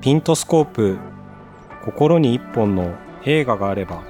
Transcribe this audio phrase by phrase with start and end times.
[0.00, 0.98] ピントスコープ
[1.84, 2.94] 心に一本の
[3.26, 4.02] 映画があれば。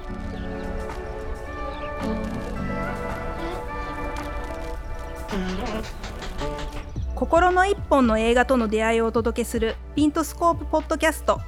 [7.13, 11.41] 心の一本の映画との出会いをお届けするピントスコープポッドキャスト。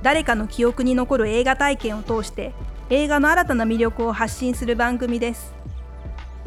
[0.00, 2.54] 誰かの記憶に残る映画体験を通して
[2.88, 5.52] 映画の新たな魅力を発信する番組です。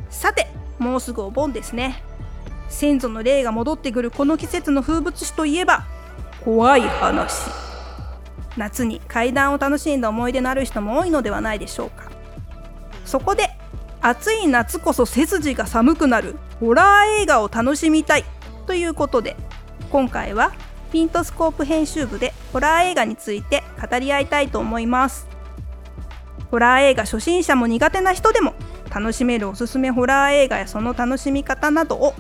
[0.09, 0.48] さて
[0.80, 2.02] もうすぐお盆ですね。
[2.70, 5.86] 先祖の霊が戻ってくるこの季節の風物詩といえば
[6.43, 7.49] 怖い話。
[8.57, 12.11] 夏に怪談を楽しんだ思い出のある人も多いのではないでしょうか。
[13.05, 13.49] そこで
[14.02, 18.25] 暑い夏こそ背筋が寒くなるホラー映画を楽しみたい
[18.67, 19.38] ということで
[19.91, 20.52] 今回は
[20.91, 25.27] ピントスコープ編集部でホラー映画について語り合いたいと思います。
[26.52, 28.53] ホラー映画初心者も苦手な人でも
[28.94, 32.13] 楽しめるおすすめホラー映画やその楽しみ方などを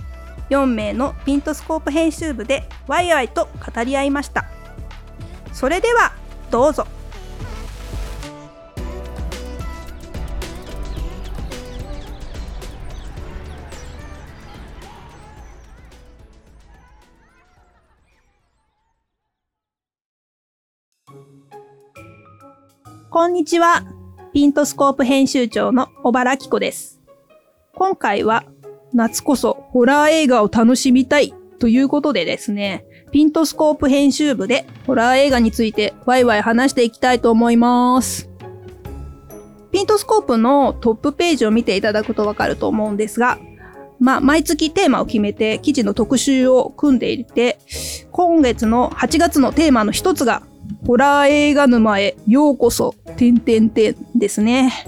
[0.53, 4.45] 4名のピントスコープ編集部でワイワイと語り合いました
[5.51, 6.13] それでは
[6.51, 6.85] どうぞ
[23.09, 23.83] こんにちは。
[24.33, 26.99] ピントスコープ編集長の小原希子です。
[27.75, 28.43] 今回は
[28.93, 38.29] 夏こそホラー映画を楽しみたいということでですね、ピントスコープ編集部でホラー映画についてワイワイ話していきたいと思います。
[39.71, 43.39] ピントスコープのトップページを見ていただくとわかると思うんですが、
[43.99, 47.59] まあ、毎月テーマを決めて記事の特集を組んでいて、
[48.11, 50.43] 今月の8月のテーマの一つが、
[50.85, 54.85] ホラー映画沼へようこそ、てんてんてんですね。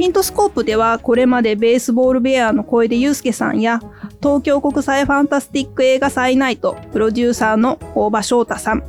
[0.00, 3.80] ピントスコープではこれまでベースボールベアの小出祐介さんや
[4.22, 8.82] 東京国際ファンタスティック映画祭ナイトプロデューサーの大場翔太さん、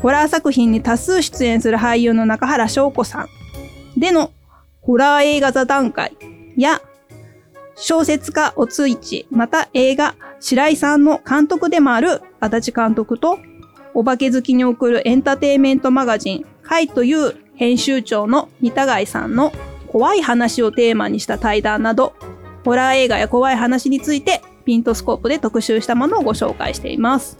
[0.00, 3.28] ホラー作品に多数出演する俳優の中原翔子さん。
[4.00, 4.32] での
[4.80, 6.16] ホラー映画座談会
[6.56, 6.80] や
[7.76, 13.38] 小説家おついち、また映画白井さんの監督でもある足立監督と
[13.92, 19.52] お化け好きに送るエンターテインメントマガジン、カイという編集長の三田貝さんの
[19.90, 22.14] 怖い話をテーマにした対談など、
[22.64, 27.38] ホラー映画や怖い話についてピントスコープで特集したものをご紹介しています。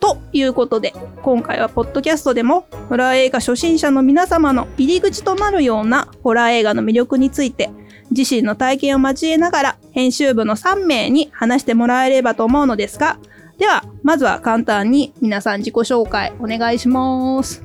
[0.00, 7.70] ということで、今回はポッドキャストでもホラー映画初心者の皆様の入り口となるようなホラー映画の魅力について、
[8.10, 13.18] 自身の体験を交えながら編集部の3名に話してもらえればと思うのですが、
[13.58, 17.62] では、まずは簡単に皆さん自己紹介お願いします。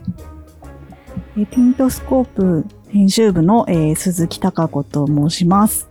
[1.40, 5.90] えピントスコープ編集部の、えー鈴木貴子と申します。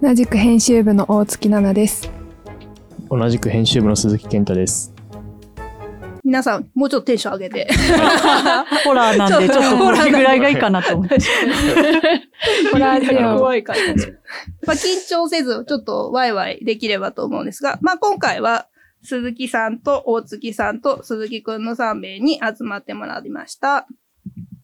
[0.00, 2.08] 同じく編集部の大月奈々です。
[3.10, 4.94] 同じく編集部の鈴木健太です。
[6.22, 7.68] 皆さん、もうちょっとテンション上げて。
[8.84, 11.18] ホラーなんで、ちょっとこれぐらいがいいかなと思って。
[12.72, 14.06] ホラージオ怖い感じ。
[14.64, 18.68] まあ、緊張せず、ちょっとワイワイできればと思うんですが、まあ、今回は、
[19.02, 23.88] 鈴木さんと大月さんと鈴木くんの3名に集まってもらいました。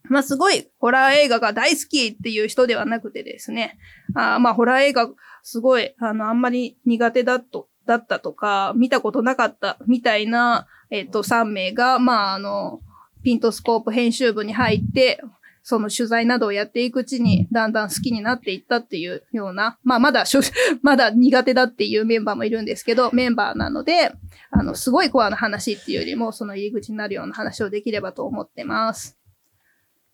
[0.08, 3.78] まあ、すごいホラー映画が大好きっていう人ではなくてですね、
[4.14, 5.08] あまあ、ホラー映画
[5.42, 12.80] すごい、あの、あんまり苦手だと、だったとか、見たことなかったみたいな、えっ、と、3名が、まあ、あの、
[13.22, 15.20] ピントスコープ編集部に入って、
[15.62, 20.24] その取材などをやっていくうちに、だんだん好きになっていったっていうような、まあ、まだ、
[20.82, 24.12] まだ苦手だっていうメンバーもいるんですけど、メンバーなので、
[24.50, 29.17] あの、すごいコアな話っていうよりも、その入り口になるような話をできればと思ってます。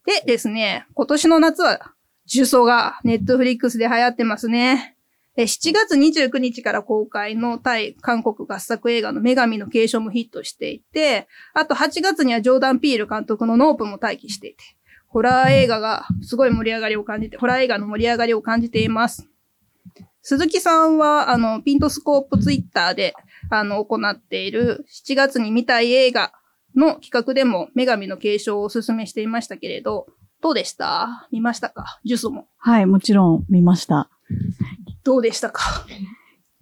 [0.06, 1.92] でですね、今年の夏は、
[2.26, 4.96] 呪詛がネットフリックスで流行ってますね。
[5.36, 14.64] 7月29日から公開の対韓国合作映画の女神の継承もヒットしていて、あと8月にはジョーダン・ピール監督のノープも待機していて、
[15.08, 19.28] ホラー映画がすごい盛り上がりを感じて、ホラー映画の盛り上がりを感じています。
[20.22, 23.14] 鈴木さんは、あの、ピントスコープツイッターで、
[23.50, 26.32] あの、行っている7月に見たい映画
[26.74, 30.06] の企画でも女神の継承をお勧めしていましたけれど、
[30.40, 31.28] どうでした？
[31.30, 32.00] 見ましたか？
[32.04, 32.48] ジュソも。
[32.58, 34.10] はい、もちろん見ました。
[35.04, 35.86] どうでしたか？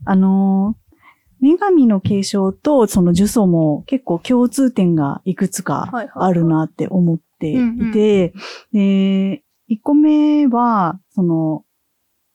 [0.05, 0.82] あのー
[1.44, 7.56] 女神の継承とその呪詛も結構共通点がいくつかあるなって思ってい
[7.93, 8.32] て、
[8.73, 11.65] で、1個目は、その、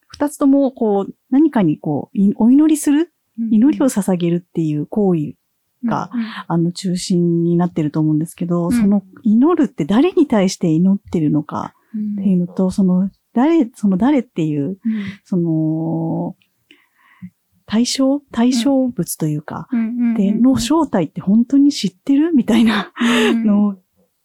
[0.09, 3.13] 二つともこう、何かにこう、いお祈りする？
[3.49, 5.35] 祈りを捧げるっていう行為
[5.85, 6.09] が、
[6.47, 8.71] あの、中心になってると思うんですけど、うん。
[8.71, 12.13] その祈るって誰に対して祈ってるのかうん。
[12.13, 14.77] っていうのと、その、誰、その誰っていう、
[15.23, 16.35] その、
[17.67, 19.67] 対象対象物というか、
[20.15, 22.93] で、の正体って本当に知ってるみたいな
[23.45, 23.75] の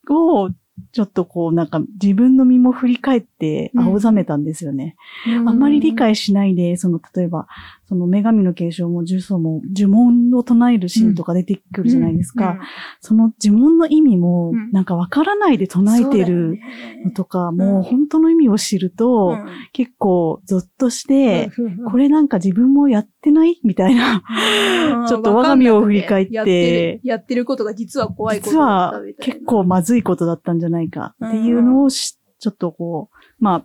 [0.08, 0.50] を、
[0.92, 4.96] ちょっとこうなんか自分の身も振り返って青ざめたんですよね。
[5.26, 5.48] うん。
[5.48, 7.46] あんまり理解しないで、その例えば、
[7.84, 12.58] その女神の継承も呪詛も呪文を唱えるシーンとか出てくるじゃないですか。
[13.00, 14.70] その呪文の意味もうん。
[14.72, 16.58] なんかわからないで唱えてる
[17.04, 19.36] のとか、もう本当の意味を知ると、
[19.72, 21.50] 結構ゾッとして、
[21.90, 24.22] これなんか自分もやってないみたいな。
[25.08, 29.34] ちょっと我が身を振り返ってやってるやってることが実は怖いこと実だっはたみたいな。
[29.34, 33.64] 結構まずいことだったんじゃないかっていうのをしちょっとこう、まあ、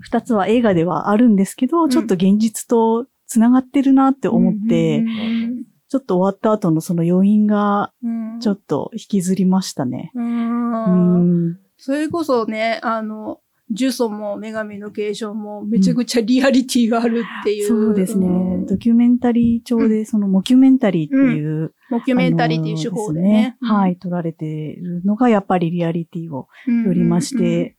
[0.00, 1.90] 二つは映画ではあるんですけど、ん。
[1.90, 10.10] ちょっと現実と繋がってるなって思って、うんちょっと終わった後のその余韻がうんちょっと引きずりましたね。
[10.14, 11.58] ううんん。
[11.76, 13.40] それこそね、あの、
[13.70, 17.68] 呪詛も女神の継承もめちゃくちゃリアリティがあるっていう。
[17.68, 18.26] そうですね。
[18.26, 23.56] んドキュメンタリー調で、そのモキュメンタリーっていう、モキュメンタリーっていう手法でね。
[23.62, 26.84] あのはい、撮られているのがやっぱりリアリティをうん。
[26.84, 27.76] よりまして、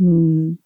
[0.00, 0.56] うん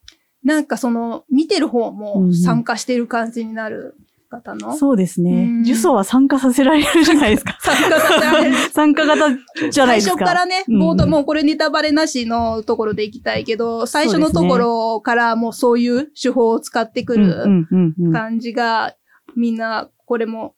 [0.45, 3.97] なんかその、見てる方うもん参加してる感じになる
[4.31, 4.77] 方の？
[4.77, 5.63] そうですねうん。
[5.63, 7.57] 呪詛は参加させられるじゃないですか。
[7.61, 8.57] 参加させられる。
[8.71, 9.29] 参加型
[9.71, 10.17] じゃないですか。
[10.17, 18.95] 最初からね、うん冒頭もうこれネタバレなしのところでいきたいけど、最初のところからもうそういう手法を使ってくうんる感じが、
[19.37, 20.55] みんな、これも、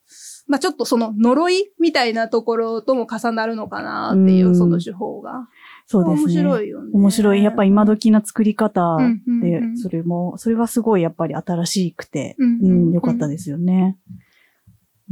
[0.47, 5.47] まあちょっとその呪いみたいなところとも重なるのかなっていうう、んその手法が。
[5.91, 6.41] そうですね。
[6.41, 6.91] 面白いよね。
[6.93, 7.43] 面白い。
[7.43, 13.97] やっぱ今時な作り方うんうんでう、んそれも、それはすごいやっぱり新しくて、うんううんん、良かったですよね。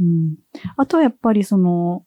[0.00, 0.36] うん。
[0.78, 2.04] あとはやっぱりその、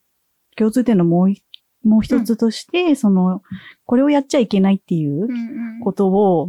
[0.56, 1.44] 共通点のもうい、
[1.84, 3.44] もう一つとして、その、
[3.86, 6.48] これをやっちゃいけないっていううんうんことを、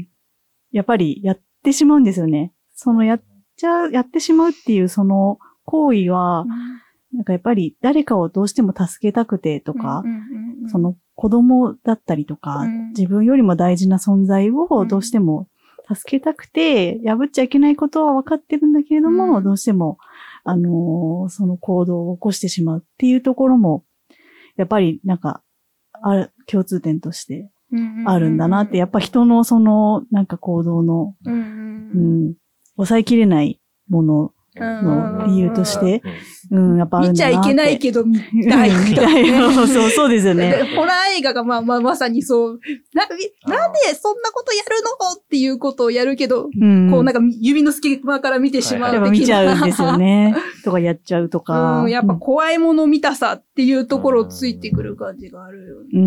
[0.73, 2.55] やっぱりやってしまうんですよね。
[2.75, 3.23] そのやっ
[3.57, 6.47] ちゃう、やってしまうっていうその行為は、
[7.13, 12.89] なんかやっぱり誰かをどうしても助けたくてとかうん、うんうんその子供だったりとか、うん。
[12.89, 15.49] 自分よりも大事な存在をどうしても
[15.93, 19.45] 助けたくて、破っちゃいけないことは分かってるんだけれども、うん。
[19.45, 19.99] どうしても、
[20.45, 23.85] あのーその行動を起こしてしまうっていうところも、
[24.57, 25.43] やっぱりなんか、
[26.03, 27.51] ある、共通点として
[28.07, 32.35] あるんだなって、やっぱ人のその、なんか行動の、うん、
[32.77, 36.03] 抑えきれないものの理由として、
[36.51, 37.01] うん、やっぱ。
[37.01, 38.71] 見ちゃいけないけど見うんたい。
[38.71, 39.27] 見たい。
[39.53, 40.51] そう、そうですよね。
[40.57, 42.61] でホラー映画がまあまあまさにそう、
[42.95, 49.97] な、みなんでそんなことやるのっていうことをやるけど、うんこうなんか指の隙間から見てしまうやっぱ的な見ちゃうんですよ。
[49.97, 50.37] ね。
[50.65, 51.83] とかやっちゃうとか。
[51.83, 55.89] うん、やっぱ怖いもの見たさっていうところついてくる感じがあるよね。
[55.95, 55.99] う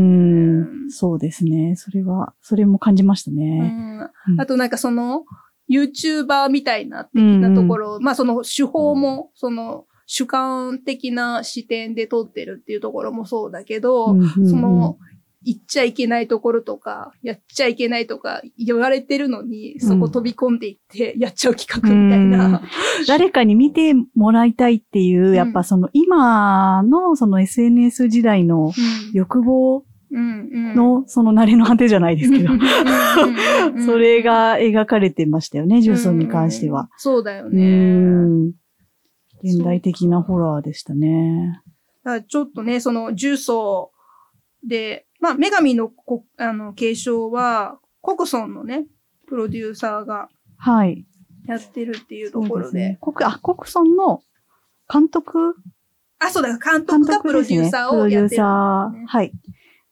[0.88, 1.75] ん、そうですね。
[1.75, 3.59] それは、それも感じましたうね。
[3.59, 5.23] んうんあとなんかその、
[5.69, 14.50] YouTuber みたいな的なところ、まあその手法も、その主観的な視点で撮ってるっていうところもそうだけど、うんうんうん。
[14.50, 14.98] その、
[15.44, 22.62] 言っちゃいけないところとか、やっちゃいけないとか言われてるのに、そこ飛び込んでいって、やっちゃう企画みたいな。
[23.08, 28.72] 誰かに見てもらいたいっていう、んやっぱその今のその SNS 時代の
[29.14, 29.81] 欲望うん。
[29.81, 32.63] うんのその慣れの果てじゃないですけど、ど
[33.86, 36.89] それが描かれてましたよね、重曹に関しては。。
[36.98, 37.65] そうだようね。
[37.65, 38.48] ん。
[39.44, 41.61] 現代的なホラーでしたね。
[42.28, 43.92] ちょっとね、その重曹
[44.66, 48.85] で、まあ、女神のこあの継承は、コクソンのね、
[49.28, 51.06] プロデューサーがはい。
[51.45, 52.64] やってるっていうところで。
[52.64, 52.97] そうすね。
[53.02, 54.21] コクあ、コクソンの
[54.92, 55.56] 監督？
[56.19, 57.69] あ、そうだ、監監督がプロデュー。
[57.69, 59.06] サーをやってる、プロデューサー。
[59.06, 59.31] はい。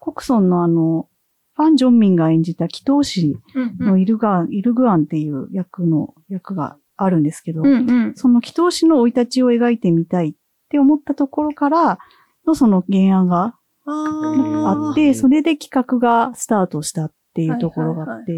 [0.06, 1.10] コクソンのあの、
[1.56, 3.88] ファン・ジョンミンが演じた祈祷師うんうん。
[3.88, 8.14] のイルガン、イルグアンっていう役の、役があるんですけど、うんうん。
[8.16, 10.34] その祈祷師の生い立ちを描いてみたいっ
[10.70, 11.98] て思ったところから
[12.46, 13.56] のその原案が
[13.88, 18.34] ああって、それで企画がスタートしたっていうところがあって、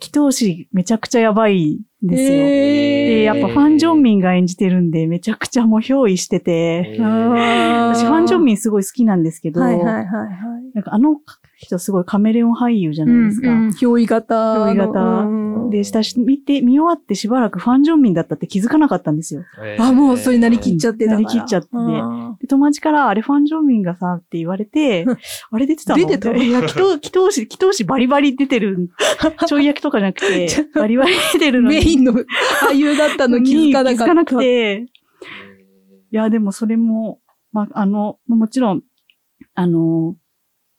[0.00, 2.28] 祈祷師めちゃくちゃやばいんですよ。
[2.28, 10.06] で、やっぱファン・ジョンミンが演じてるんで、めちゃくちゃもう憑依してて、私ファン・ジョンミンすごい好きなんですけど、はいはいはいはい。
[10.74, 11.16] なんかあの
[11.60, 13.50] 人すごいカメレオン俳優じゃないですか。
[13.50, 14.66] うんうん憑依型の。
[14.66, 15.24] 憑依型う
[15.66, 19.44] んで、したし、見て、見終わってしばらくファン・ジョンミンだったって気づかなかったんですよ。
[19.78, 21.22] あ、もうそれなりきっちゃってたから。
[21.22, 25.04] なりきっちゃっててうんで友達から、あれファン・ジョンミンがさ、って言われて、
[25.52, 25.98] あれ出てたの？
[25.98, 28.90] 出てたいや、祈祷、 祈祷師、祈祷師バリバリ出てる。
[29.46, 31.76] ちょい役とかじゃなくて、バリバリ出てるのに。
[31.76, 33.98] メインの俳優だったの気づかなかった。
[33.98, 34.86] 気づかなくて。
[36.12, 37.20] いや、でもそれも、
[37.52, 38.82] まあ、あの、もちろん、
[39.54, 40.16] あの、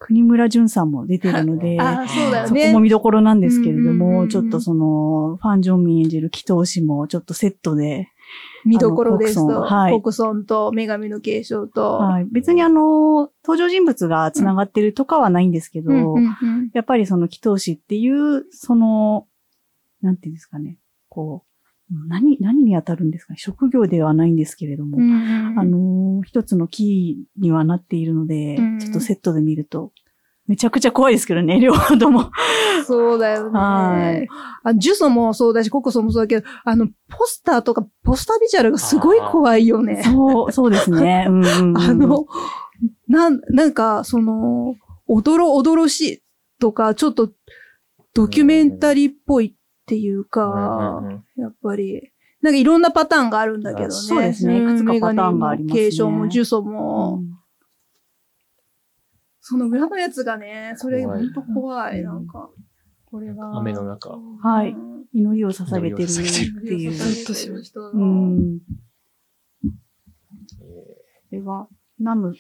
[0.03, 2.65] 国村淳さんも出てるので、 あ、そうだよね。
[2.65, 8.09] そこも見どころなんですけれども、んちょっとその、ファン・ジョンミン演じる祈祷師もちょっとセットで
[8.65, 12.25] 見どころですと、はい国村と女神の継承と、はい。
[12.31, 15.91] 別にあの、登場人物が繋がってるとかはないんですけど、
[16.73, 19.27] やっぱりその祈祷師っていう、その、
[20.01, 20.79] なんていうんですかね、
[21.09, 21.50] こう、
[22.07, 23.37] 何、何に当たるんですかね？
[23.37, 24.97] 職業ではないんですけれども、
[25.59, 29.91] あの、一つのキーにはなっているので、うんちょっとセットで見ると、
[30.47, 32.31] めちゃくちゃ怖いですけどね、 両方とも。
[32.85, 33.59] そうだよね。
[33.59, 34.27] はい
[34.63, 40.01] あジュソもそうだし、ココソもそうだけど、あの、ポスターとか、ポスタービジュアルがすごい怖いよね。
[40.03, 41.25] そう、そうですね。
[41.29, 42.25] うんあの、
[43.07, 44.75] なん、なんか、その、
[45.07, 46.23] おどろおどろしい
[46.59, 47.31] とか、ちょっと、
[48.13, 51.01] ドキュメンタリーっぽいっていうか、
[51.37, 52.11] やっぱり、
[52.41, 53.91] なんかいろんなパターンがあるんだけどね。
[53.91, 57.41] そうですねいくつかパターンがありますね継承も、ジュソも、うん
[59.43, 62.51] その裏のやつがね、それ怖いほんと怖い、なんか。
[63.05, 63.57] これが。
[63.57, 64.11] 雨の中。
[64.41, 66.91] はいうん祈りを捧げてるっていう。
[66.91, 67.81] ずっとしました。
[67.81, 68.59] うん。
[70.57, 70.87] こ
[71.31, 71.67] れは、
[71.99, 72.33] ナム、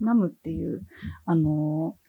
[0.00, 0.86] ナムっていう、
[1.26, 2.03] あのー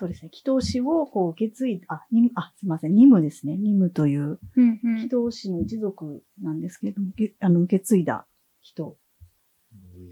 [0.00, 3.58] そうですね、祈祷師をこう受け継いあ、ニあ、すいません、ニムですね。
[3.58, 8.26] ニムといううんうん祈祷師の一族なんですけれども、げあの、受け継いだ
[8.62, 8.96] 人。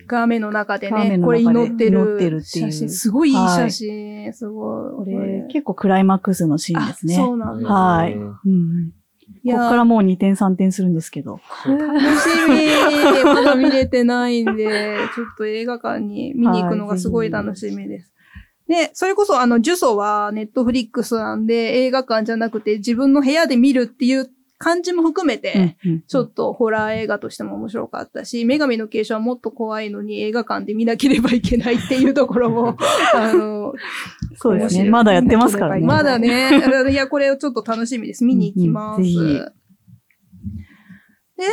[0.07, 2.73] 画面の中でね、これ祈ってる祈ってるっていう。
[2.73, 4.33] すごいいい写真。
[4.35, 4.93] すごい。
[4.93, 7.15] これ、結構クライマックスのシーンですね。
[7.15, 7.69] あそうなんだ。
[7.73, 8.93] はいうん
[9.45, 11.41] ここからもう2点3点するんですけど。
[11.67, 13.25] 楽しみ。
[13.25, 18.13] まだ見れてないんで、ちょっと映画館に見に行くのがすごい楽しみです。
[18.69, 25.77] で、それこそあの、ジュソはネットフリックスなんで映画館じゃなくて自分の部屋で見るっていう感じも含めて、
[26.09, 32.77] ちょっとホラー映画としても面白かったし、女神の継承はもっと怖いのに映画館で見なければいけないっていうところも、
[33.15, 33.73] あの、
[34.37, 34.91] そうですね。
[34.91, 35.87] まだやってますからね。
[35.87, 36.51] まだね、
[36.91, 38.25] いや、これをちょっと楽しみです。
[38.25, 39.01] 見に行きます。
[39.01, 39.53] うんうんぜ
[41.39, 41.45] で、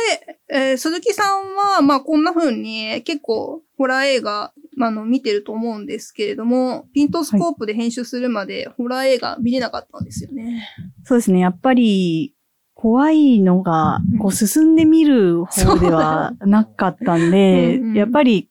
[0.48, 10.68] えー鈴木さんは、まあ、こんな風に結構ホラー映画、あの、見てると思うんですけれども、ピントスコープで編集するまでホラー映画見れなかったんですよね。
[11.04, 11.40] そうですね。
[11.40, 12.34] やっぱり、
[12.74, 18.50] 怖いのが、こう、進んでみる方ではなかったんで うんうん、やっぱり、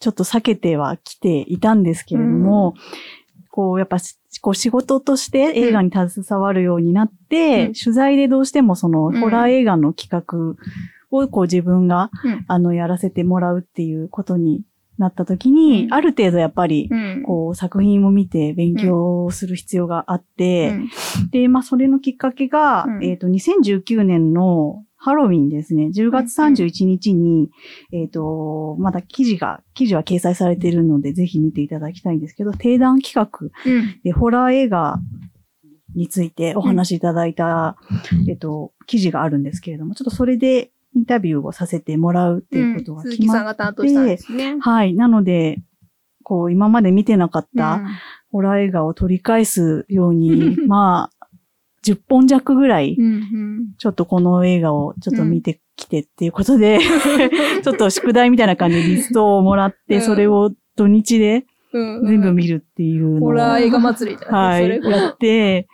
[0.00, 2.74] ちょっと避けてはきていたんですけれども、
[3.50, 7.72] こう、やっぱし、こう、仕事として映画に携わるようになって、うん。
[7.74, 9.20] 取材でどうしてもその、うん。
[9.20, 10.56] ホラー映画の企画
[11.10, 12.44] を、こう、自分が、うん。
[12.46, 14.62] あの、やらせてもらうっていうことに
[14.98, 17.22] なった時に、うんある程度やっぱり、うん。
[17.24, 25.90] こう、作品を見て勉強する必要があって、うんで、まあ、それのきっかけが、うんえっ、と、2019年のハロウィンですね。
[25.94, 27.50] 10月31日に、
[27.92, 34.00] えっ、と、まだ記事が、記事は掲載されているので、ぜひ見ていただきたいんですけど、定談企画うん。
[34.02, 34.98] で、ホラー映画
[35.94, 37.76] についてお話しいただいた、
[38.28, 44.56] えっ、と、記事があるんですけれども、ちょっとそれでインタビューをさせてもらうっていうことが鈴木さん決まっが担当したんですね。
[44.60, 44.94] はい。
[44.94, 45.58] なので、
[46.24, 47.80] こう、今まで見てなかった、
[48.32, 51.26] ホラー映画を取り返すように、 まあ、
[51.84, 53.04] 10本弱ぐらい、うん。
[53.04, 53.74] うん。
[53.78, 56.80] ちょっとこの映画をちょっと見てきてっていうことで、
[57.62, 62.06] ちょっと宿題みたいな感じでリストをもらって、うんそれを土日でうん。
[62.06, 64.38] 全部見るっていうのを、ホラー映画祭りだよね。
[64.38, 65.68] はい、それこそやって、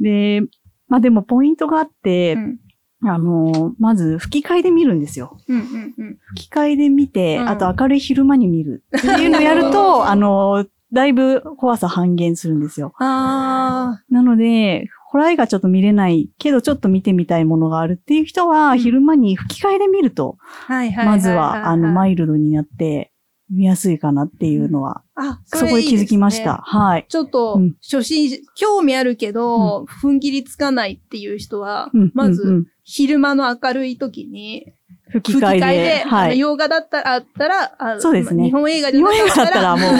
[0.00, 0.42] で、
[0.86, 2.58] まあでもポイントがあってう、ん。
[3.06, 5.38] あの、まず吹き替えで見るんですよ。
[5.48, 6.18] うんうんうん。
[6.34, 12.94] 吹き替えで見て、うんあと明るい昼間に見るっていうのをやると、あの、だいぶ怖さ半減するんですよ。
[12.98, 20.38] あなので、ホラー映画ちょっと見れないけど、ちょっと見てみたいものがあるっていう人は、うん昼間に吹き替えで見ると。
[20.68, 23.12] まずは、あの、マイイルドになって、
[23.50, 26.62] 見やすいかなっていうのは、あ、そこで気づきました。。
[26.64, 27.06] はい。
[27.08, 34.72] ちょっとうん、初心者、興味あるけど、踏ん切りつかないっていう人はうん、まず、うんうん昼間の明るい時に、
[35.10, 35.64] 吹吹きき替えで。
[35.64, 36.28] 替えで、あはい。
[36.30, 39.90] の洋画だったら、あったら、あそうですね日本映画じゃな日本映画だったらもう、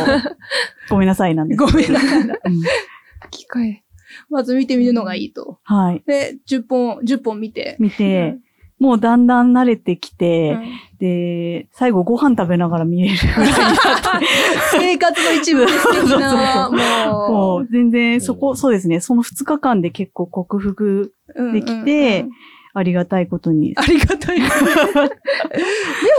[0.91, 2.21] ごめんなさいなんですごめんなさい。
[2.21, 2.31] うん
[3.31, 3.83] 機械。
[4.31, 5.59] まず見てみるのがいいと。
[5.65, 6.03] はい。
[6.07, 7.77] で、10本、10本見て。
[7.81, 8.37] 見て、
[8.79, 10.63] もうだんだん慣れてきうて、ん
[10.99, 13.17] で、最後ご飯食べながら見れる。
[14.73, 19.01] 生活の一部です的な、 ももう全然そこ、そうですね。
[19.01, 22.31] その2日間で結構克服う、できてうんうんうん
[22.75, 23.73] ありがたいことに。
[23.77, 24.39] ありがたい。
[24.43, 24.47] で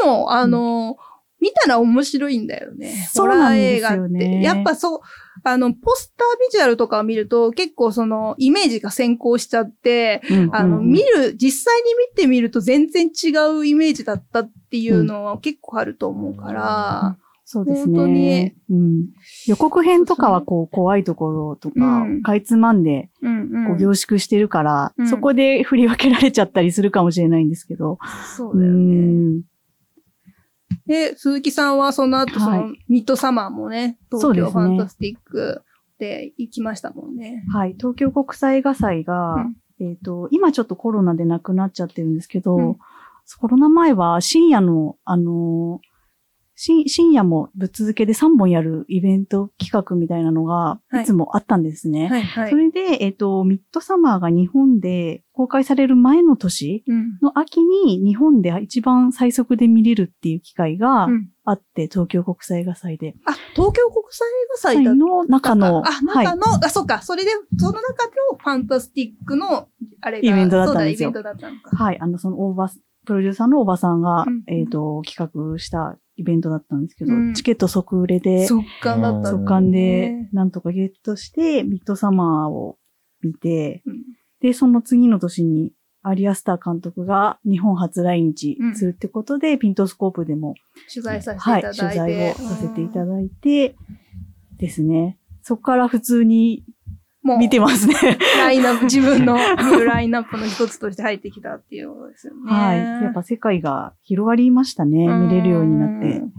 [0.05, 0.97] も、あの、
[1.41, 2.95] 見たら面白いんだよね。
[3.13, 4.41] ホラー映画って。
[4.41, 5.00] やっぱそう、
[5.43, 10.21] あの、ポスタービジュアルとかを見ると、結構その、イメージが先行しちゃって、
[10.51, 17.17] あの、見る、実際に見てみると全然違うイメージだったっていうのは結構あると思うから、
[17.48, 18.56] そうです本当にね。
[18.72, 19.06] うん。
[19.48, 28.00] 予告編とかはこう怖いところとか、うんかいつまんでうんこう凝縮してるから、うんそこで振り分けられちゃったりするかもしれないんですけど。
[28.36, 28.96] そうだよね。
[28.96, 29.42] ん。
[30.88, 35.62] で、鈴木さんはその後、そはの、ミッドサマーもね、東そうですね京ファンタスティック
[36.00, 37.44] で行きましたもんね。
[37.54, 37.75] はい。
[37.78, 39.46] 東京国際映画祭が、
[39.80, 42.75] えっ、と、今ちょっとコロナでなくなっちゃってるんですけど、うん
[43.40, 45.82] コロナ前は深夜の、あの
[46.55, 52.07] 深夜もぶっ続けで3本やるイベント企画みたいなのがはいいつもあったんですね。
[52.07, 52.55] はいはいそ。
[52.55, 57.19] れで、えっ、と、ミッドサマーが日本で公開される前の年うん。
[57.21, 63.15] の秋に日本で一番最速で見れるっていう機会がうんあって、東京国際映画祭で。
[63.25, 67.03] あ、東京国際映画祭の中の、あ、はい中の、あ、そっか。
[67.03, 69.67] それで、その中のファンタスティックの、
[70.01, 71.75] あれが、イベントだったんですよイベントだったのか。
[71.75, 72.69] はい、あの、その、大場、
[73.05, 82.77] プロデューサーのおばさんが、うんえっ、と、企画したイベントだったんですけど、うんチケット即売れで、速乾だった速の乾でね、なんとかゲットして、ミッドサマーを
[83.22, 84.03] 見て、うん
[84.41, 85.72] で、その次の年に、
[86.03, 90.53] アリアスター監督が日本初来日するってことで、ピントスコープでも、
[90.93, 92.15] 取材させてはいい、た取だいて。
[92.15, 93.75] 材をさせていただいて、
[94.57, 95.17] ですね。
[95.41, 96.63] そこから普通に
[97.25, 97.96] もう、見てますね。
[98.38, 102.39] ラインナップ、 自分の見るラインナップの一つとして入ってきたっていうことですよね。
[102.51, 102.77] はい。
[102.77, 105.08] やっぱ世界が広がりましたね。
[105.08, 106.20] 見れるようになって。
[106.20, 106.34] うん。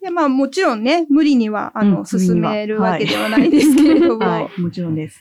[0.00, 5.20] で、まあもちろんね、無理には、あの、うん進めるわけではないですけれども、はい、もちろんです。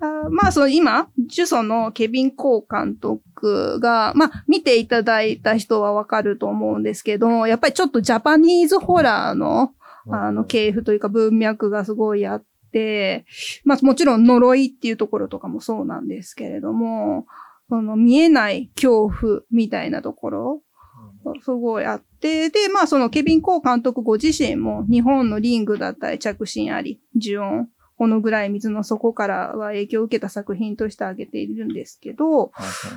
[0.00, 9.72] あーまあ、その今、ジュソのケビン・コー監督が、まあ、見ていただいた人はわかると思うんですけど、やっぱりちょっとジャパニーズホラーの、
[10.10, 12.53] あの、系譜というか文脈がすごいあって、
[13.64, 17.26] まあ、もちろん呪いっていうところとかもそうなんですけれども、
[17.68, 20.62] その見えない恐怖みたいなところ、
[21.42, 32.50] すごいあって、で、まあそのケビン・コー監督ご自身も日本のリングだったり着信あり、呪音、このぐらい水の底からは影響を受けた作品として挙げているんですけど、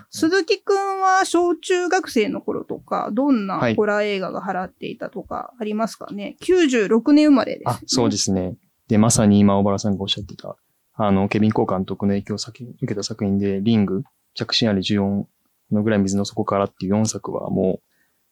[0.10, 7.72] 鈴木くんは小中学生の頃とか、どんなはいホラー映画が払っていたとかありますかね、?96 年生まれです、ね。
[7.74, 8.56] あ、そうですね。
[8.88, 10.56] で、まさに今、小原さんがおっしゃってた、
[10.94, 15.26] あの、ケビン・コー監督の影響を先受けた作品で、リング、着信あり14
[15.72, 17.82] のぐらい水の底からっていう4作はもう、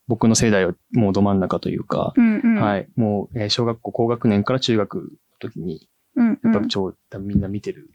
[0.07, 2.55] 僕の世代はもうど真ん中というか、うんうん。。
[2.55, 2.99] はいい。
[2.99, 5.03] もう、えー小学校高学年から中学の
[5.39, 7.89] 時に、うんうんやっぱ超、みんな見てる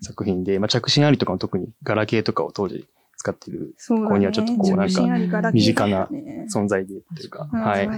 [0.00, 5.02] 作品で、まあ、着信ありとかも特にガラケーとかを当時使ってるそうだねここにはちょっとこうなんか
[5.52, 7.88] 身近なね存在でというか、うんはい。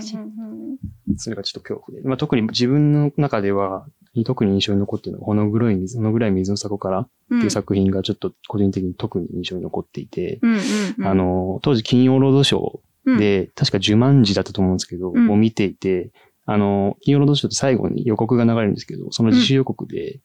[1.16, 2.08] それがちょっと恐怖で。
[2.08, 3.86] まあ、特に自分の中では、
[4.24, 10.60] 特に印象に残っているのは、ほの黒い水、ほのぐらい水の底からっていう作品がちょっと個人的に特に印象に残っていて、うんうん
[10.98, 11.06] うん。
[11.06, 15.30] あの、当時金曜ロードショーで、確か呪文字だったと思うんですけど、うん。
[15.30, 16.10] を見ていて、
[16.46, 20.20] あの、金曜ロードショーって最後に予告が流れるんですけど、その自主予告で、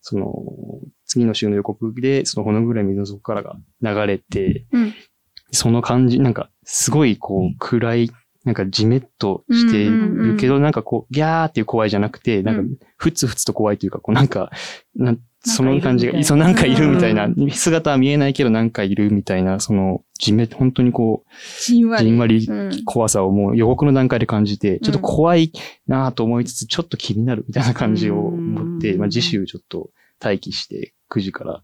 [0.00, 0.34] その、
[1.06, 4.94] 次の週の予告で、そのほのぐらい水の底からが流れて、うん。
[5.50, 8.10] その感じ、なんか、すごいこう、暗い、
[8.44, 14.50] なんかジメッとしてるけど、なんかこう、ギャーっていう怖いじゃなくて、なんか、ふつふつと怖いというか、こうなんか、
[14.94, 21.30] なんその感じが、そう、なんかいるみたいな、姿は見えないけどなんかいるみたいな、その、じめ、本当にこう、
[21.62, 22.16] じんわり。
[22.16, 22.84] わりうん。
[22.84, 25.52] 怖さをもう予告の段階で感じて、ちょっと怖い
[25.86, 29.00] なぁと思いつつ、ちょっと気になるみたいな感じを思って、うん。
[29.00, 29.90] まあ次週ちょっと
[30.22, 31.62] 待機して9時から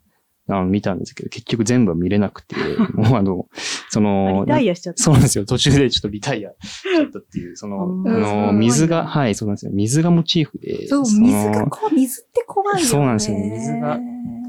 [0.51, 2.57] あの見たんですけど、結局全部は見れなくて、
[2.95, 3.47] もうあの、
[3.89, 5.03] その、リタイアしちゃった。
[5.03, 5.45] そうなんですよ。
[5.45, 9.73] 途中でちょっとリタイアしちゃったっていう、その、うんあうんの、水が、はい、そうなんですよ。
[9.73, 10.87] 水がモチーフで。
[10.89, 12.85] そう、その水がこう、水って怖いよね。
[12.87, 13.99] そうなんですよね水が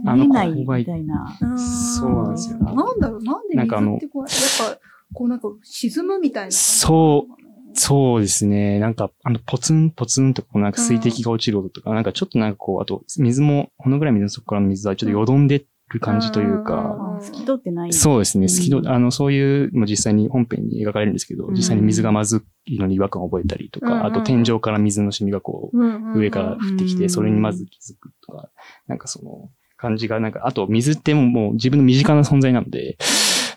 [0.06, 1.38] あの見えない怖いみたいな。
[1.42, 4.80] うんそうなんですよなんだろう、なんでなんかあの水って怖いやっぱ、
[5.14, 6.52] こうなんか沈むみたいな。
[6.52, 7.42] そう
[7.74, 8.80] そうですね。
[8.80, 15.64] なんか、あの、ポツンポツンとこうなんか水滴が落ちる音とか、なんかちょっとなんかこう、あと、水も、このぐらい水の底からの水はちょっとよどんで
[15.96, 17.94] る感じというか、うん透き通ってない。
[17.94, 18.48] そうですね。
[18.48, 21.54] 好きうんど、あの、そういう、もう実際に本編に描かれるんですけど、うん。
[21.54, 24.00] 実際に水がまずいのに違和感を覚えたりとうんうん。
[24.00, 28.50] か、あと天井から水の染みがこう、上から降ってきて、うんそれにまず気づくとか、
[28.88, 32.98] なんかその感じが、なんか、あと水ってもうもう自分の身近な存在なので、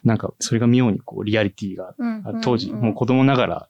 [0.05, 3.69] なんかそれが妙にこうリアリティが、うんうんあ当時、もう子供ながら、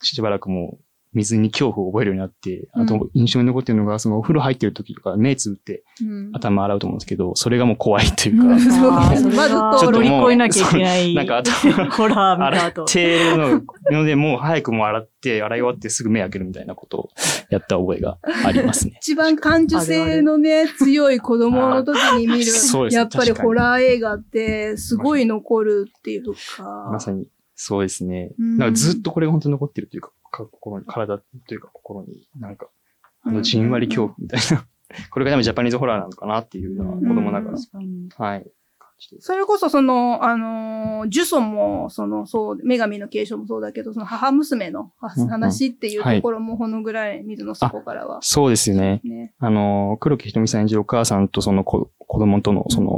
[0.00, 0.83] しばらくもう
[1.14, 6.30] 水に恐怖を覚えるようになって、あうと印象に残ってるのが、そのお風呂入ってる時とか目つぶってうん。
[6.34, 8.60] 頭洗うと思うんですけど、それがもう怖いというか、うん。
[8.60, 8.90] そう。
[9.34, 11.14] まずは通る乗り越えなきゃいけない。
[11.14, 11.50] なんかあと
[11.92, 12.86] ホラー見た洗後っ。
[12.92, 17.08] てるのので、もう早くもう洗って、洗い終わってすぐ目開けるみたいなことを
[17.50, 18.98] やった覚えがありますね。
[19.00, 22.52] 一番感受性のね、強い子供の時に見る
[22.90, 26.90] やっぱりホラー映画ってすごい残るっていうか。
[26.92, 28.32] まさに、そうですね。
[28.38, 28.58] うん。
[28.58, 32.68] なんかずっとこれが本当に残ってるというか、か心に、体というか心に、なんか、
[33.22, 34.66] あの、じんわり恐怖みたいな。
[35.10, 37.58] これが多分ジャパニーズホラーなのかなっていうのは、子供ながら。
[38.16, 38.46] はい。
[39.18, 48.20] それこそその、あのー、ジュソンも、その、そう、女神の継承もそうだけど、その母娘のはうんうん話っていうところもほのぐらい水の底からは。
[48.22, 49.00] そうですよね。
[49.04, 49.34] ね。
[49.38, 52.92] あの、黒木ひとみさん演じるお母さんとその子子供とのその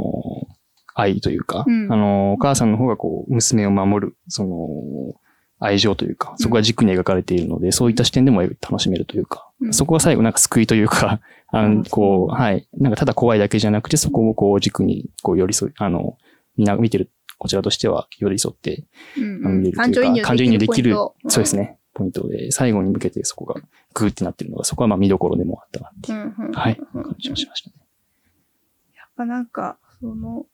[0.93, 5.15] 愛というか、うんあの、お母さんの方がこう、娘を守る、その、
[5.59, 9.73] 愛情というか、そこが軸に描かれているので、そういった視点でも楽しめるというか、うん。
[9.73, 12.67] そこが最後なんか救いというか、あの、こう、はい。
[12.77, 16.17] なんかただ怖いだけじゃなくて、そこをこう軸にこう寄り添い、あの、
[16.57, 18.85] みんな見てるこちらとしては寄り添って、
[19.17, 21.55] うんあの見れると感情移入いうか、感情移入できる、そうです。
[21.55, 23.61] ね、ポイントで、最後に向けてそこが
[23.93, 27.03] グーってなってるのが、そこはまあ見どころでもあったなっていう、うんうんはい、うん。
[27.03, 27.75] 感じがしましたね。
[28.95, 30.45] やっぱなんか、その、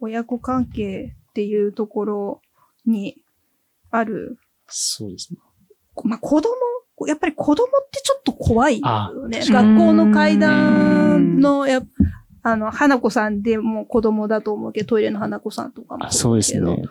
[0.00, 2.42] 親子関係っていうところ
[2.86, 3.16] に
[3.90, 5.38] ある、そうですね。
[6.04, 6.50] まあ、子供、
[7.06, 9.40] やっぱり子供ってちょっと怖いよね。
[9.42, 11.88] あ学校の階段の、やっ
[12.42, 16.84] あの、花子さんでも子供だと思うけど、トイレの花子さんとかもあそうですだけどね。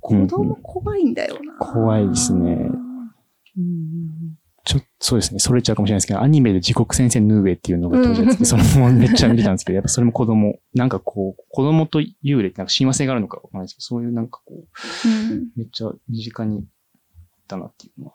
[0.00, 1.54] 子供怖いんだよな。
[1.58, 2.70] 怖いですね。
[3.56, 5.38] うんちょそうですね。
[5.38, 16.75] それちゃうかもしれないですけど、アニメで地獄先生ヌーエっていうのが当時やってて、 それもめっちゃ見てたんですけど、やっぱそれも子供、なんかこう、子供と幽霊ってなんか親和性があるのかわかんないですけど、そういうなんかこう、うんめっちゃ身近にあ
[17.46, 18.12] ったなっていうのは。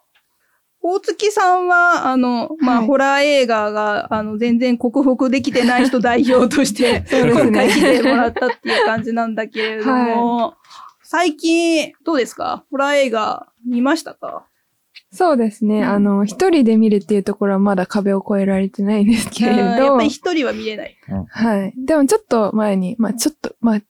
[0.84, 2.88] 大月さんは、あの、まあ、はい。
[2.88, 7.42] ホラー映画が、あの、全然克服できてない人代表として、 そうですね。
[7.44, 10.56] 今回来てもらったっていう感じなんだけれども、
[11.04, 12.66] 最近、どうですか？
[12.72, 14.48] ホラー映画見ましたか？
[15.14, 15.84] そうですね。
[15.84, 19.62] あの、一人で見るっていうところはまだ壁を越えられてないんですけれど。
[19.62, 20.98] うんやっぱり、一人は見れない。
[21.30, 21.74] はい。
[21.78, 23.86] でもちょっと前に、まあちょっと、まあ、ち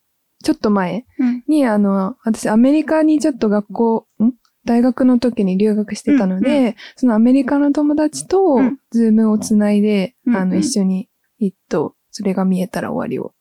[0.49, 1.43] ょっと前うん。
[1.47, 4.32] に、あの、私アメリカにちょっと学校、ん？
[4.65, 10.52] 大学の時に留学してたので、うんそのアメリカの友達とうん、ズームをつないで、あの、うん。
[10.54, 13.34] うん一緒にイット、それが見えたら終わりを。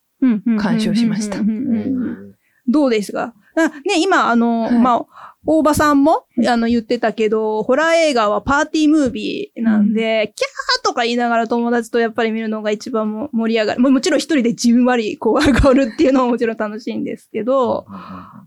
[0.58, 1.40] 鑑賞しました。
[1.40, 1.80] うんうんうんう
[2.28, 2.34] ん。
[2.68, 3.34] どうですか？
[3.56, 4.72] あね、今、あの、はい。
[4.78, 13.80] まあ、大場さんも、あの、言ってたけど、ホラー映画はパーティームービーなんで、キャーとか言いながら友達とやっぱり見るのが一番も盛り上がる。
[13.80, 17.86] ももちろん一人でじんわりこう上がるっていうのももちろん楽しいんですけど、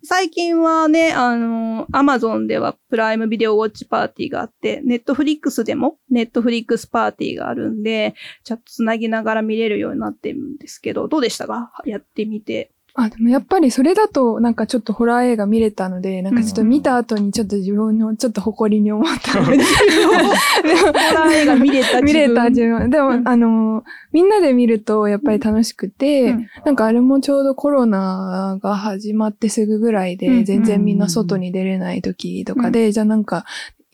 [0.04, 11.72] 最近はね、あの、アマゾンではプライムビデオウォッチパーティーがあって、ネットフリックスでもネットフリックスパーティーがあるんで、チャットつなぎながら見れるようになってるんですけど、どうでしたか？
[11.86, 12.73] やってみて。
[12.96, 19.58] あ、でもやっぱりそれだと、なんかちょっとホラー映画見れたので、なんかちょっと見た後にちょっと自分のちょっと誇りに思ったので。
[19.58, 22.80] でホラー映画見れたも見れた自分。
[22.82, 22.90] 分。
[22.92, 33.44] でも、うんあの、みんなで見るとやっぱり楽しくて、うんなんかあれもちょうどコロナが始まってすぐぐらいで、うん全然みんな外に出れない時とかで、じゃあなんか、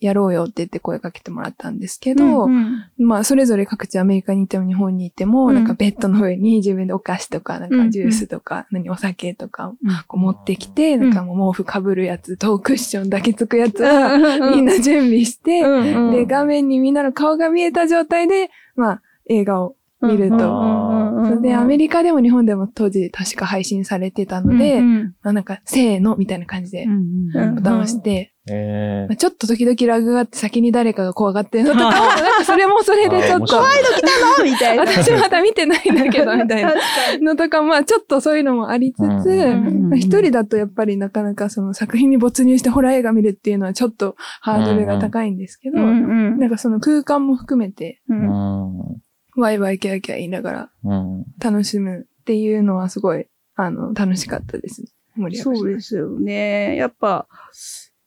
[0.01, 5.55] やろうよって言って声かけてもらったんですけど、うんまあ、それぞれ各地アメリカに行っても日本に行っても、うん。
[5.55, 7.85] なんかベッドの上に自分でお菓子とか、なんうん。
[7.85, 9.73] かジュースとか、何、お酒とか
[10.07, 11.01] こう持ってきて、ん。
[11.01, 14.17] なんかもう毛布かぶるやつとクッションだけつくやつは、
[14.51, 16.12] みんな準備して、うん。
[16.12, 20.38] で、画面にみんなの顔が見えた状態で、まあ、映画を見ると。
[20.38, 34.47] それで、アメリカでも日本でも当時確か配信されてたので、うんまあ、なんか、せーのみたいな感じでうんボタンを押して、えまあ、ちょっと時々ラグがあって先に誰かが怖がってるのとかも、 なんかそれもそれでちょっと、あー面白い。
[34.47, 34.77] のみたい。
[34.77, 34.85] な。
[34.85, 36.73] 私まだ見てないんだけど、みたいな。
[37.21, 49.01] のとか、まあちょっとそういうのもありつつ、うんまあ一人だとやっぱりなかなかその作品に没入してホラー映画見るっていうのはちょっとハードルが高いんですけど、うんなんかその空間も含めて、ううんん。
[49.39, 51.25] ワイワイキャーキャー言いながらうん。
[51.39, 54.88] 楽しむっていうのはすごい、あの、楽しかったですね。
[55.15, 56.75] 盛り上がりそうですよね。
[56.75, 57.28] やっぱ、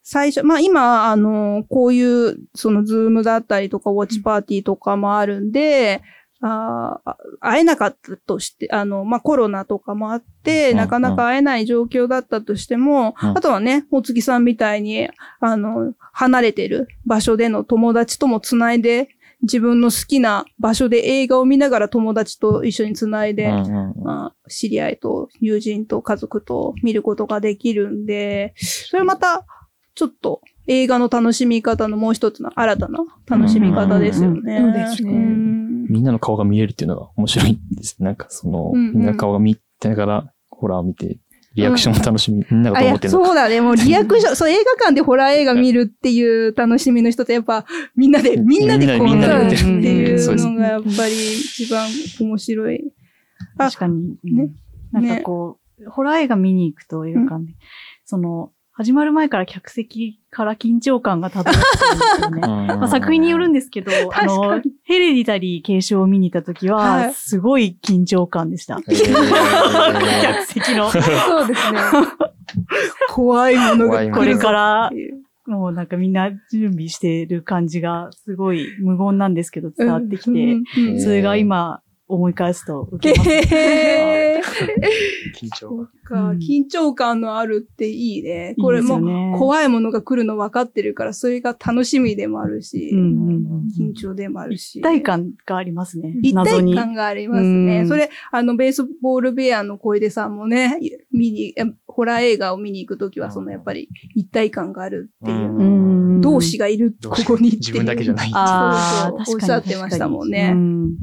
[0.03, 6.03] 最初、まあ今、あの、こういう、そのズームだったりとか、ウォッチパーティーとかもあるんで、
[6.45, 15.09] あー会えなかったとして、あの、まあコロナとかもあって、うんなかなか会えない状況だったとしても、うんあとはね、大月さんみたいに、
[15.41, 19.09] あの、離れてる場所での友達ともつないで、
[19.43, 23.51] 自分の好きな場所で映画を見ながら友達と一緒につないで、
[24.03, 29.45] まあ、知り合いと友人と家族と見ることができるんで、それまた、
[29.95, 34.59] ちょっと映画の楽しみ方のもう一つの新たな楽しみ方ですよね。
[34.59, 35.13] そうですね。
[35.13, 35.87] ん。
[35.89, 38.03] みんなの顔が見えるっていうのが面白いです。
[38.03, 38.93] なんかその、うんうん。
[38.93, 41.19] みんなの顔が見てながら、ホラーを見て、
[41.55, 43.27] リアクションも楽しみ、みんなが思って、るのか。
[43.27, 43.61] そうだね。
[43.61, 50.09] もうリアクション、 そう、映画館でホラー映画見るっていう楽しみの一つ、やっぱ、みんなで、みんなでこうみんな見るってで見てる。
[50.11, 51.89] いうそうのが、やっぱり一番
[52.21, 52.93] 面白い。
[53.59, 54.17] あ確かに。
[54.25, 54.45] ね。
[54.45, 54.53] うん
[54.93, 57.55] なんかこう、ホラー映画見に行くと映画館で、
[58.05, 62.41] その、始まる前から客席から緊張感が漂ってるんですよね。
[62.75, 68.81] まあ、作品によるんですけど、あの、ヘレディタリー継承を見に行った時はは、すごい緊張感でした。
[68.83, 68.93] 客
[70.47, 70.91] 席の。
[70.91, 71.79] そうですね。
[73.09, 74.91] 怖いものが来るこれから
[75.47, 81.83] もうなんかみんな準備してる感じがすごい無言なんですけど伝わってきて、それが今
[82.15, 83.31] 思い返すと受けます。
[83.31, 84.43] へ ー
[85.35, 88.55] 緊張そっか、うん緊張感のあるっていいね。
[88.61, 94.81] これも怖いものが来るの分かってるから、それが楽しみでもあるし、うんうんうん緊張でもあるし。
[94.81, 96.15] 一体感がありますね。
[96.23, 96.35] 一。
[96.35, 97.81] 体感がありますね。
[97.81, 100.79] うんそれ、あの、ベースボールベアの小出さんもね、
[101.11, 105.63] 見に、えホラー映画を見に行くときは、その、やっぱり一体感があるっていうう。
[105.63, 107.61] ん同志がいる、ここにっていう。
[107.61, 110.95] 自分だけじゃないああ、おっしゃってましたもんねうん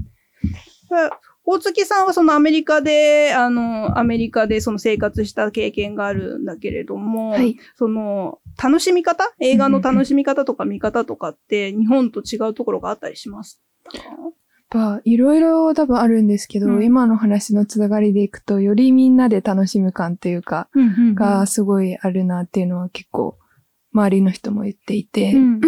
[1.45, 7.57] 大月さんはそのアメリカで、あの、アメリカでその生活した経験があるんだけれども、はい。
[7.75, 9.33] その、楽しみ方？
[9.39, 13.97] 映画の楽しみ方とか見方とかって、日本と違うところがあったりしますか？
[13.97, 14.33] やっ
[14.69, 16.83] ぱ、いろいろ多分あるんですけど、うん。
[16.83, 20.69] 今の話のつながりでいくと、よりみんなで楽しむ感というか、
[21.15, 23.39] がすごいあるなっていうのは結構、
[23.91, 25.57] 周りの人も言っていて、うん。
[25.57, 25.61] っ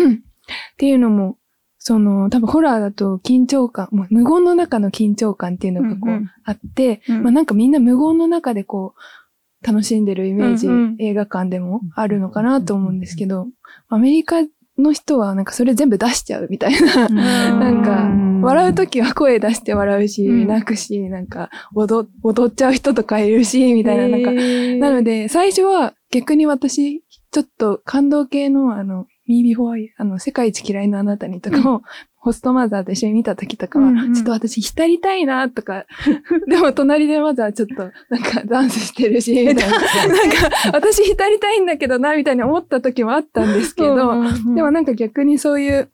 [0.77, 1.37] ていうのも、
[1.83, 6.31] その、多分ホラーだと緊張感、もう無言の中の緊張感っていうのがこう、うんうん。
[6.43, 7.23] あって、うん。
[7.23, 8.93] まあなんかみんな無言の中でこ
[9.63, 10.95] う、楽しんでるイメージ、うんうん。
[10.99, 13.47] 映画館でもあるのかなと思うんですけど、
[13.89, 14.43] アメリカ
[14.77, 17.09] の人はなんかそれ全部出しちゃうみたいな。
[17.09, 20.47] なんか、笑うときは声出して笑うし、うん。
[20.47, 31.81] 泣くし、なんか踊、踊っちゃう人とかいるし、みたいな、なんか、なので、最初は逆に私、ちょっと感動系の、あの、ミービーホワイ、あの、世界一嫌いなあなたにとかを、
[32.17, 34.13] ホストマザーと一緒に見た時とかは、うんうん。
[34.13, 35.85] ちょっと私浸りたいなとか、
[36.47, 39.61] でも隣でまずはちょっと、なんかダンスしてるし、みたいな。
[39.63, 43.95] なんか、私浸りたいんだけどな、みたいに思った時もあったんですけど、
[44.53, 45.89] でもなんか逆にそういう、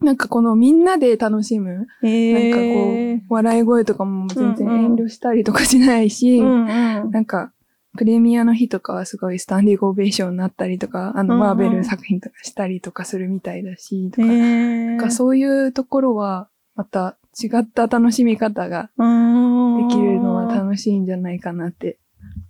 [0.00, 7.52] なんかこのみんなで楽しむ、なんかこう、笑い声とかも全然遠慮したりとかしないし、なんか、
[7.96, 21.98] プレミアの日とかはすごいスタンディングオベーションになったりとか、あの、マーベル作品とかしたりとかするみたいだし、とか、なんかそういうところは、また違った楽しみ方ができるのは楽しいんじゃないかなって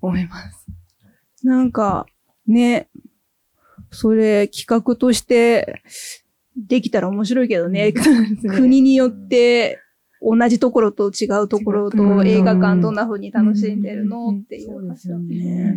[0.00, 0.66] 思います。
[1.42, 2.06] なんか、
[2.46, 2.88] ね、
[3.90, 5.82] それ企画として
[6.56, 7.92] できたら面白いけどね。
[8.56, 9.80] 国によって
[10.24, 11.90] 同じところと違うところう。
[11.90, 12.26] とん。
[12.26, 14.28] 映画館どんな風に楽しんでるの？
[14.28, 14.38] うん。
[14.38, 15.76] っていうそうですよ話ね。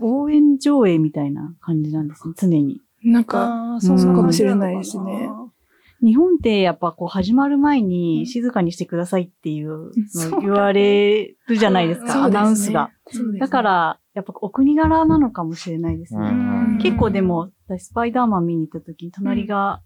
[0.00, 2.80] 応援上映みたいな感じなんですね、常に。
[3.04, 5.28] なんか、そうかもしれないですね。
[6.02, 9.90] 日本ってやっぱこう始まる前に静かにしてくださいっていう
[10.40, 12.90] 言われるじゃないですか、アナウンスが。
[13.38, 16.28] だから、やっぱお国柄なのかもしれないですね。
[16.28, 16.32] う
[16.74, 16.78] ん。
[16.82, 19.80] 結構でも、私スパイダーマン見に行った時に隣が、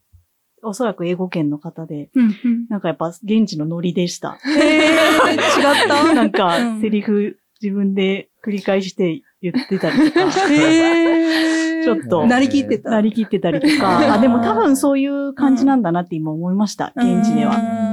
[0.62, 2.66] おそらく英語圏の方で、うんうん。
[2.68, 4.38] なんかやっぱ現地のノリでした。
[4.44, 5.32] へー。
[5.32, 11.84] 違ったなんかうん、セリフ自分で繰り返して言ってたりとか、へー。
[11.84, 12.26] ちょっと。
[12.26, 12.90] なりきってた。
[12.90, 17.87] なりきってたりとか、あ、でも多分そういう感じなんだなって今思いました、現地では。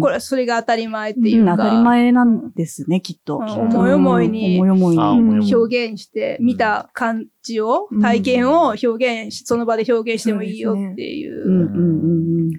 [0.00, 1.52] これ、それが当たり前っていうか。
[1.52, 1.58] うん。
[1.58, 3.36] 当たり前なんですね、きっと。
[3.36, 12.50] 思い思いに表現して、見た感じを、体験を表現し、その場で表現してもいいよっていう。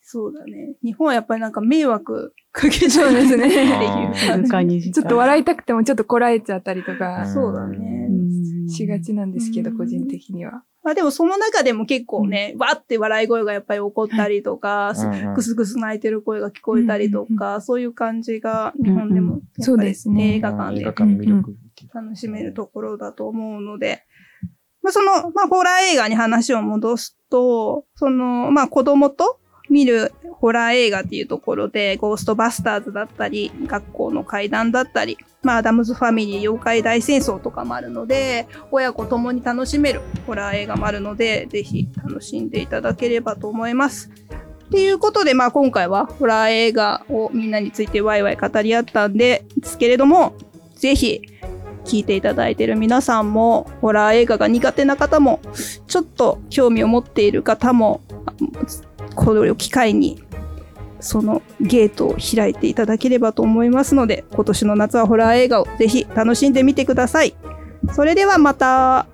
[0.00, 0.74] そうだね。
[0.84, 4.12] 日本はやっぱりなんか迷惑かけちゃうんですね。
[4.92, 7.24] ちょっと笑いたくてもちょっとこらえちゃったりとか。
[7.26, 7.78] そうだね。
[7.78, 8.01] うん
[8.68, 9.78] しがちなんですけど、うん。
[9.78, 10.62] 個人的には。
[10.82, 15.34] まあでもその中でも結構ね、わって笑い声がやっぱり起こったりとか、うん。
[15.34, 20.36] クスクス泣いてる声が聞こえたりとか、そういう感じが日本でもそうですね。
[20.36, 24.04] 映画館で楽しめるところだと思うので、
[24.82, 29.38] まあその、まあホラー映画に話を戻すと、その、まあ子供と
[29.72, 44.10] 見るホラー映画っていうところで、ゴーストバスターズだったり、学校の怪談だったり、まあアダムズファミリー妖怪大戦争とかもあるので、親子ともに楽しめるホラー映画もあるので、ぜひ楽しんでいただければと思います。
[44.66, 50.34] っていうことで、まあ今回はホラー映画をみんなについてワイワイ語り合ったんですけれども、
[50.74, 51.22] ぜひ
[51.84, 55.40] 聞いていただいている皆さんも、ホラー映画が苦手な方も、
[55.86, 58.00] ちょっと興味を持っている方も、
[59.14, 60.22] これを機会に、
[61.00, 67.34] そのゲートを開いていただければと思いますので、今年の夏はホラー映画をぜひ楽しんでみてください。
[67.92, 69.06] それではまた。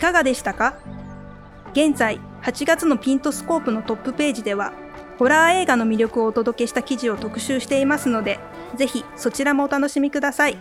[0.00, 0.74] かがでしたか？
[1.72, 4.72] 現在、8月のピントスコープのトップページでは、
[5.18, 8.40] ホラー映画の魅力をお届けした記事を特集していますので、
[8.76, 10.56] ぜひそちらもお楽しみください。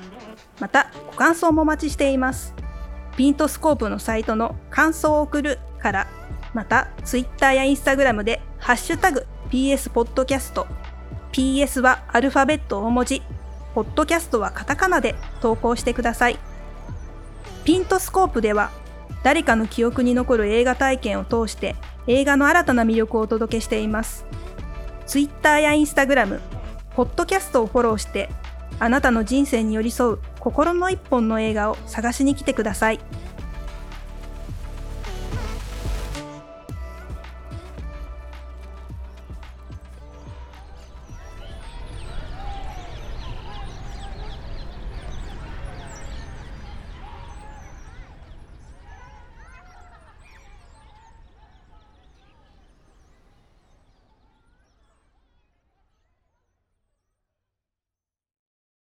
[0.59, 2.53] また、ご感想もお待ちしています。
[3.15, 6.07] ピントスコープのサイトの感想を送るから、
[6.53, 10.67] また、Twitter や Instagram で、ハッシュタグ PS ポッドキャスト、
[11.31, 13.21] PS はアルファベット大文字、
[13.73, 16.37] ポッドキャストはカタカナで投稿してください。
[17.63, 18.71] ピントスコープでは、
[19.23, 21.75] 誰かの記憶に残る映画体験を通して、
[22.07, 24.25] 映画の新たな魅力をお届けしています。
[25.05, 26.39] Twitter や Instagram、
[26.95, 28.29] ポッドキャストをフォローして、
[28.79, 32.99] あなたの人生に寄り添う心の一本の映画を探しに来てください。